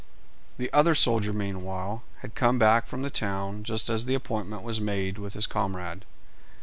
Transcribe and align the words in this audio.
The 0.57 0.73
other 0.73 0.95
soldier 0.95 1.31
meanwhile 1.31 2.01
had 2.21 2.33
come 2.33 2.57
back 2.57 2.87
from 2.87 3.03
the 3.03 3.11
town 3.11 3.63
just 3.63 3.87
as 3.87 4.05
the 4.07 4.15
appointment 4.15 4.63
was 4.63 4.81
made 4.81 5.19
with 5.19 5.35
his 5.35 5.45
comrade. 5.45 6.05